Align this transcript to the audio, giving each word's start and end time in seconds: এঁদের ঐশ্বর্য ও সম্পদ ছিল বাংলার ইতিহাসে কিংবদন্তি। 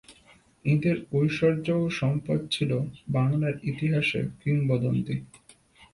এঁদের 0.65 0.97
ঐশ্বর্য 1.13 1.67
ও 1.75 1.85
সম্পদ 1.91 2.39
ছিল 2.51 2.71
বাংলার 3.09 3.55
ইতিহাসে 3.63 4.21
কিংবদন্তি। 4.41 5.15